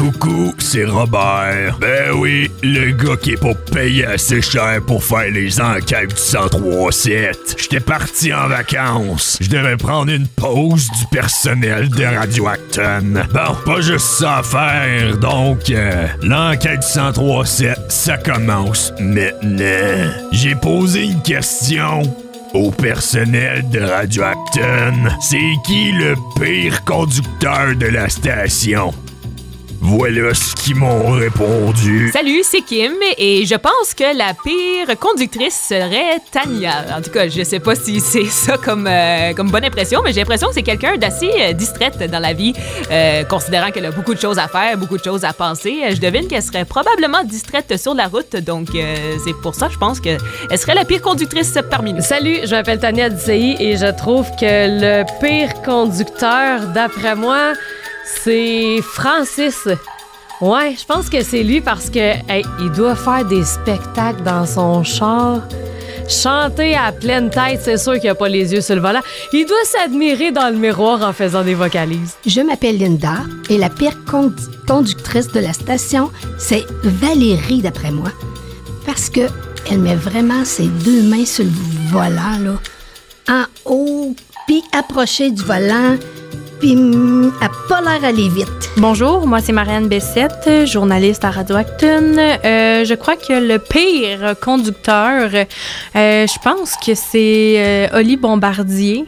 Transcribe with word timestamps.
Coucou, 0.00 0.54
c'est 0.56 0.86
Robert. 0.86 1.76
Ben 1.78 2.12
oui, 2.16 2.50
le 2.62 2.92
gars 2.92 3.18
qui 3.20 3.32
est 3.32 3.36
pas 3.36 3.52
payé 3.70 4.06
assez 4.06 4.40
cher 4.40 4.80
pour 4.86 5.04
faire 5.04 5.30
les 5.30 5.60
enquêtes 5.60 6.08
du 6.08 6.14
103.7. 6.14 7.34
J'étais 7.58 7.80
parti 7.80 8.32
en 8.32 8.48
vacances. 8.48 9.36
Je 9.42 9.50
devais 9.50 9.76
prendre 9.76 10.10
une 10.10 10.26
pause 10.26 10.88
du 10.98 11.06
personnel 11.12 11.90
de 11.90 12.02
Radioacton. 12.02 13.24
Bon, 13.30 13.54
pas 13.66 13.82
juste 13.82 14.06
ça 14.06 14.38
à 14.38 14.42
faire, 14.42 15.18
donc 15.18 15.68
euh, 15.68 16.06
l'enquête 16.22 16.80
du 16.80 16.86
103.7, 16.86 17.74
ça 17.90 18.16
commence 18.16 18.94
maintenant. 19.00 20.14
J'ai 20.32 20.54
posé 20.54 21.02
une 21.02 21.20
question 21.20 22.00
au 22.54 22.70
personnel 22.70 23.68
de 23.68 23.80
Radioacton. 23.80 25.10
C'est 25.20 25.36
qui 25.66 25.92
le 25.92 26.14
pire 26.40 26.86
conducteur 26.86 27.76
de 27.76 27.86
la 27.86 28.08
station? 28.08 28.94
Voilà 29.82 30.34
ce 30.34 30.54
qu'ils 30.56 30.76
m'ont 30.76 31.10
répondu. 31.12 32.10
Salut, 32.12 32.42
c'est 32.42 32.60
Kim 32.60 32.92
et 33.16 33.46
je 33.46 33.54
pense 33.54 33.94
que 33.96 34.14
la 34.14 34.34
pire 34.34 34.98
conductrice 34.98 35.58
serait 35.70 36.20
Tania. 36.30 36.98
En 36.98 37.00
tout 37.00 37.10
cas, 37.10 37.28
je 37.28 37.42
sais 37.42 37.60
pas 37.60 37.74
si 37.74 37.98
c'est 37.98 38.26
ça 38.26 38.58
comme, 38.58 38.86
euh, 38.86 39.32
comme 39.32 39.50
bonne 39.50 39.64
impression, 39.64 40.02
mais 40.04 40.12
j'ai 40.12 40.20
l'impression 40.20 40.48
que 40.48 40.54
c'est 40.54 40.62
quelqu'un 40.62 40.98
d'assez 40.98 41.30
euh, 41.34 41.52
distraite 41.54 41.98
dans 42.10 42.18
la 42.18 42.34
vie, 42.34 42.52
euh, 42.90 43.24
considérant 43.24 43.70
qu'elle 43.70 43.86
a 43.86 43.90
beaucoup 43.90 44.12
de 44.12 44.20
choses 44.20 44.38
à 44.38 44.48
faire, 44.48 44.76
beaucoup 44.76 44.98
de 44.98 45.02
choses 45.02 45.24
à 45.24 45.32
penser. 45.32 45.78
Je 45.90 46.00
devine 46.00 46.28
qu'elle 46.28 46.42
serait 46.42 46.66
probablement 46.66 47.24
distraite 47.24 47.74
sur 47.78 47.94
la 47.94 48.08
route, 48.08 48.36
donc 48.36 48.68
c'est 49.24 49.36
pour 49.40 49.54
ça, 49.54 49.68
je 49.70 49.78
pense 49.78 49.98
qu'elle 49.98 50.18
serait 50.56 50.74
la 50.74 50.84
pire 50.84 51.00
conductrice 51.00 51.56
parmi 51.70 51.94
nous. 51.94 52.02
Salut, 52.02 52.40
je 52.44 52.50
m'appelle 52.50 52.80
Tania 52.80 53.08
Dissei 53.08 53.56
et 53.58 53.78
je 53.78 53.90
trouve 53.96 54.26
que 54.38 54.44
le 54.44 55.04
pire 55.20 55.54
conducteur, 55.62 56.66
d'après 56.74 57.16
moi, 57.16 57.54
c'est 58.22 58.80
Francis. 58.82 59.68
Ouais, 60.40 60.74
je 60.78 60.84
pense 60.86 61.08
que 61.10 61.22
c'est 61.22 61.42
lui 61.42 61.60
parce 61.60 61.90
que 61.90 62.14
il 62.60 62.70
doit 62.72 62.96
faire 62.96 63.24
des 63.24 63.44
spectacles 63.44 64.22
dans 64.22 64.46
son 64.46 64.82
char. 64.82 65.42
Chanter 66.08 66.74
à 66.74 66.90
pleine 66.90 67.30
tête, 67.30 67.60
c'est 67.62 67.76
sûr 67.76 68.00
qu'il 68.00 68.10
a 68.10 68.14
pas 68.14 68.28
les 68.28 68.52
yeux 68.52 68.60
sur 68.60 68.74
le 68.74 68.80
volant. 68.80 69.00
Il 69.32 69.46
doit 69.46 69.64
s'admirer 69.64 70.32
dans 70.32 70.48
le 70.48 70.56
miroir 70.56 71.02
en 71.02 71.12
faisant 71.12 71.44
des 71.44 71.54
vocalises. 71.54 72.16
Je 72.26 72.40
m'appelle 72.40 72.78
Linda 72.78 73.18
et 73.48 73.58
la 73.58 73.68
pire 73.68 73.96
conductrice 74.66 75.28
de 75.28 75.38
la 75.40 75.52
station, 75.52 76.10
c'est 76.36 76.64
Valérie 76.82 77.62
d'après 77.62 77.92
moi. 77.92 78.10
Parce 78.86 79.08
que 79.08 79.28
elle 79.70 79.78
met 79.78 79.94
vraiment 79.94 80.44
ses 80.44 80.66
deux 80.66 81.02
mains 81.02 81.26
sur 81.26 81.44
le 81.44 81.50
volant, 81.90 82.38
là, 82.42 82.58
en 83.28 83.44
haut, 83.70 84.16
puis 84.48 84.64
approchée 84.72 85.30
du 85.30 85.42
volant, 85.42 85.96
puis 86.60 86.76
à 87.40 87.48
pas 87.68 87.80
l'air 87.80 88.04
aller 88.04 88.28
vite. 88.28 88.70
Bonjour, 88.76 89.26
moi 89.26 89.40
c'est 89.40 89.52
Marianne 89.52 89.88
Bessette, 89.88 90.66
journaliste 90.66 91.24
à 91.24 91.30
Radio 91.30 91.56
Acton. 91.56 92.16
Euh, 92.18 92.84
je 92.84 92.94
crois 92.94 93.16
que 93.16 93.32
le 93.32 93.58
pire 93.58 94.34
conducteur, 94.40 95.30
euh, 95.32 96.26
je 96.26 96.38
pense 96.42 96.76
que 96.76 96.94
c'est 96.94 97.54
euh, 97.56 97.98
Oli 97.98 98.16
Bombardier. 98.16 99.06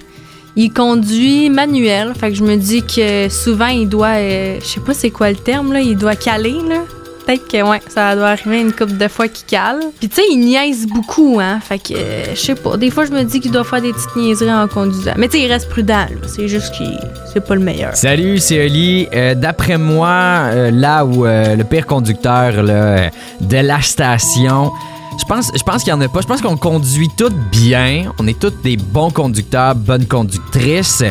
Il 0.57 0.73
conduit 0.73 1.49
manuel, 1.49 2.13
fait 2.19 2.31
que 2.31 2.37
je 2.37 2.45
me 2.45 2.57
dis 2.57 2.83
que 2.83 3.29
souvent 3.29 3.69
il 3.69 3.89
doit, 3.89 4.17
je 4.17 4.65
sais 4.65 4.81
pas 4.81 4.93
c'est 4.93 5.11
quoi 5.11 5.31
le 5.31 5.37
terme 5.37 5.73
là, 5.73 5.81
il 5.81 5.97
doit 5.97 6.17
caler 6.17 6.59
là 6.69 6.83
peut-être 7.25 7.49
que 7.49 7.63
ouais, 7.63 7.81
ça 7.89 8.15
doit 8.15 8.29
arriver 8.29 8.61
une 8.61 8.73
couple 8.73 8.97
de 8.97 9.09
fois 9.09 9.29
qu'il 9.29 9.47
cale. 9.47 9.81
Puis 9.99 10.09
tu 10.09 10.17
sais, 10.17 10.23
il 10.31 10.39
niaise 10.41 10.87
beaucoup, 10.87 11.39
hein. 11.41 11.61
Fait 11.61 11.79
que 11.79 11.95
euh, 11.95 12.35
je 12.35 12.41
sais 12.41 12.55
pas. 12.55 12.77
Des 12.77 12.91
fois, 12.91 13.05
je 13.05 13.13
me 13.13 13.23
dis 13.23 13.41
qu'il 13.41 13.51
doit 13.51 13.65
faire 13.65 13.83
des 13.83 13.93
petites 13.93 14.17
niaiseries 14.17 14.53
en 14.53 14.69
conduisant. 14.69 15.13
Mais 15.17 15.29
tu 15.29 15.39
sais, 15.39 15.45
il 15.45 15.53
reste 15.53 15.69
prudent. 15.69 16.07
C'est 16.27 16.49
juste 16.49 16.75
qu'il 16.75 16.99
c'est 17.33 17.41
pas 17.41 17.55
le 17.55 17.61
meilleur. 17.61 17.95
Salut, 17.97 18.39
c'est 18.39 18.65
Oli. 18.65 19.09
Euh, 19.15 19.35
d'après 19.35 19.79
moi, 19.79 20.09
euh, 20.09 20.71
là 20.71 21.05
où 21.05 21.25
le 21.25 21.63
pire 21.63 21.87
conducteur 21.87 22.63
de 22.63 23.57
la 23.57 23.81
station. 23.81 24.73
Je 25.19 25.25
pense, 25.27 25.51
je 25.55 25.63
pense 25.63 25.83
qu'il 25.83 25.91
y 25.91 25.95
en 25.95 26.01
a 26.01 26.09
pas. 26.09 26.21
Je 26.23 26.27
pense 26.27 26.41
qu'on 26.41 26.57
conduit 26.57 27.11
tous 27.17 27.33
bien. 27.51 28.13
On 28.19 28.27
est 28.27 28.39
tous 28.39 28.53
des 28.63 28.77
bons 28.77 29.11
conducteurs, 29.11 29.75
bonnes 29.75 30.07
conductrices. 30.07 31.05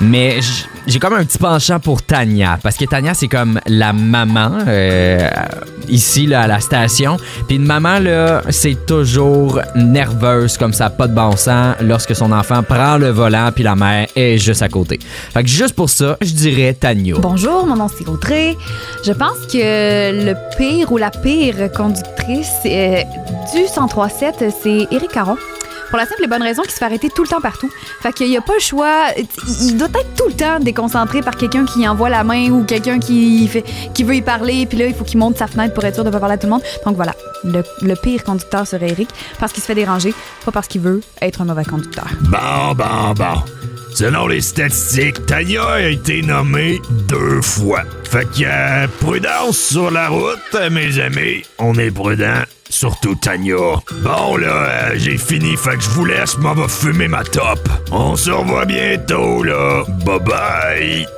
Mais 0.00 0.38
j'ai 0.86 0.98
comme 1.00 1.14
un 1.14 1.24
petit 1.24 1.38
penchant 1.38 1.80
pour 1.80 2.02
Tania. 2.02 2.58
Parce 2.62 2.76
que 2.76 2.84
Tania, 2.84 3.14
c'est 3.14 3.26
comme 3.28 3.60
la 3.66 3.92
maman 3.92 4.58
euh, 4.66 5.28
ici 5.88 6.26
là, 6.26 6.42
à 6.42 6.46
la 6.46 6.60
station. 6.60 7.16
Puis 7.46 7.56
une 7.56 7.64
maman, 7.64 7.98
là, 7.98 8.42
c'est 8.50 8.86
toujours 8.86 9.60
nerveuse 9.74 10.56
comme 10.56 10.72
ça, 10.72 10.88
pas 10.88 11.08
de 11.08 11.14
bon 11.14 11.36
sens, 11.36 11.74
lorsque 11.80 12.14
son 12.14 12.30
enfant 12.32 12.62
prend 12.62 12.96
le 12.96 13.10
volant 13.10 13.50
puis 13.52 13.64
la 13.64 13.74
mère 13.74 14.06
est 14.14 14.38
juste 14.38 14.62
à 14.62 14.68
côté. 14.68 15.00
Fait 15.32 15.42
que 15.42 15.48
juste 15.48 15.74
pour 15.74 15.90
ça, 15.90 16.16
je 16.20 16.32
dirais 16.32 16.74
Tania. 16.74 17.16
Bonjour, 17.18 17.66
mon 17.66 17.76
nom 17.76 17.88
c'est 17.88 18.08
Audrey. 18.08 18.56
Je 19.04 19.12
pense 19.12 19.38
que 19.52 20.24
le 20.26 20.34
pire 20.56 20.92
ou 20.92 20.96
la 20.96 21.10
pire 21.10 21.70
conductrice 21.72 22.52
euh, 22.66 23.02
du 23.52 23.60
1037, 23.60 24.44
c'est 24.62 24.86
Éric 24.92 25.10
Caron. 25.12 25.36
Pour 25.88 25.98
la 25.98 26.06
simple 26.06 26.24
et 26.24 26.26
bonne 26.26 26.42
raison 26.42 26.62
qu'il 26.62 26.72
se 26.72 26.76
fait 26.76 26.84
arrêter 26.84 27.08
tout 27.08 27.22
le 27.22 27.28
temps 27.28 27.40
partout. 27.40 27.70
Fait 28.02 28.12
qu'il 28.12 28.28
n'y 28.28 28.36
a 28.36 28.40
pas 28.40 28.54
le 28.54 28.60
choix. 28.60 29.06
Il 29.62 29.76
doit 29.76 29.88
être 29.88 30.14
tout 30.16 30.28
le 30.28 30.34
temps 30.34 30.60
déconcentré 30.60 31.22
par 31.22 31.36
quelqu'un 31.36 31.64
qui 31.64 31.86
envoie 31.88 32.10
la 32.10 32.24
main 32.24 32.50
ou 32.50 32.64
quelqu'un 32.64 32.98
qui, 32.98 33.50
qui 33.94 34.04
veut 34.04 34.14
y 34.16 34.22
parler. 34.22 34.66
Puis 34.66 34.78
là, 34.78 34.86
il 34.86 34.94
faut 34.94 35.04
qu'il 35.04 35.18
monte 35.18 35.38
sa 35.38 35.46
fenêtre 35.46 35.74
pour 35.74 35.84
être 35.84 35.94
sûr 35.94 36.04
de 36.04 36.08
ne 36.08 36.12
pas 36.12 36.20
parler 36.20 36.34
à 36.34 36.38
tout 36.38 36.46
le 36.46 36.52
monde. 36.52 36.62
Donc 36.84 36.96
voilà, 36.96 37.14
le, 37.44 37.62
le 37.82 37.94
pire 37.96 38.22
conducteur 38.24 38.66
serait 38.66 38.90
Eric 38.90 39.08
parce 39.38 39.52
qu'il 39.52 39.62
se 39.62 39.66
fait 39.66 39.74
déranger, 39.74 40.14
pas 40.44 40.52
parce 40.52 40.68
qu'il 40.68 40.80
veut 40.80 41.00
être 41.22 41.40
un 41.40 41.44
mauvais 41.46 41.64
conducteur. 41.64 42.06
Bon, 42.20 42.74
bon, 42.74 43.14
bon. 43.14 43.57
Selon 43.94 44.26
les 44.26 44.40
statistiques, 44.40 45.26
Tania 45.26 45.66
a 45.66 45.80
été 45.80 46.22
nommée 46.22 46.80
deux 47.08 47.40
fois. 47.42 47.82
Fait 48.04 48.24
que 48.24 48.86
prudence 49.04 49.58
sur 49.58 49.90
la 49.90 50.08
route, 50.08 50.56
mes 50.70 50.98
amis. 50.98 51.42
On 51.58 51.74
est 51.74 51.90
prudent 51.90 52.44
Surtout 52.70 53.14
Tanya. 53.14 53.56
Bon 54.02 54.36
là, 54.36 54.46
euh, 54.46 54.92
j'ai 54.96 55.16
fini, 55.16 55.56
fait 55.56 55.76
que 55.76 55.82
je 55.82 55.90
vous 55.90 56.04
laisse, 56.04 56.36
m'en 56.38 56.54
va 56.54 56.68
fumer 56.68 57.08
ma 57.08 57.24
top. 57.24 57.60
On 57.90 58.14
se 58.14 58.30
revoit 58.30 58.66
bientôt 58.66 59.42
là. 59.42 59.84
Bye 60.04 60.20
bye. 60.20 61.17